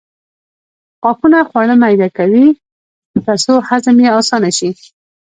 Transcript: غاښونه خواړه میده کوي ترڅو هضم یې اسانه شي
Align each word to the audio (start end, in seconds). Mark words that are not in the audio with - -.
غاښونه 1.03 1.39
خواړه 1.49 1.75
میده 1.81 2.09
کوي 2.17 2.45
ترڅو 3.25 3.53
هضم 3.67 3.95
یې 4.03 4.09
اسانه 4.19 4.51
شي 4.57 4.69